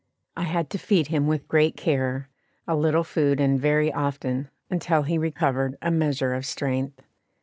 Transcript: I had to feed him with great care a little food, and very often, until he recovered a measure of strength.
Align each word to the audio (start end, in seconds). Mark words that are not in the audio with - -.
I 0.35 0.45
had 0.45 0.71
to 0.71 0.79
feed 0.79 1.09
him 1.09 1.27
with 1.27 1.47
great 1.47 1.77
care 1.77 2.27
a 2.67 2.75
little 2.75 3.03
food, 3.03 3.39
and 3.39 3.61
very 3.61 3.93
often, 3.93 4.49
until 4.67 5.03
he 5.03 5.19
recovered 5.19 5.77
a 5.79 5.91
measure 5.91 6.33
of 6.33 6.43
strength. 6.43 7.03